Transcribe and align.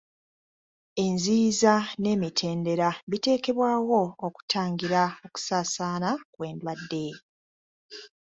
Enziyiza 1.05 1.73
n'emitendera 2.01 2.89
biteekebwawo 3.09 4.01
okutangira 4.27 5.01
okusaasaana 5.25 6.09
kw'endwadde. 6.33 7.05